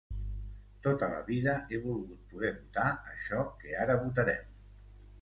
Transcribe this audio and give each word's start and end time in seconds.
Tota 0.87 1.09
la 1.11 1.19
vida 1.27 1.53
he 1.69 1.81
volgut 1.85 2.25
poder 2.33 2.51
votar 2.57 2.89
això 3.15 3.47
que 3.63 3.81
ara 3.87 4.03
votarem. 4.05 4.55